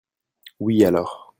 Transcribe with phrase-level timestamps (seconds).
[0.59, 1.29] oui alors.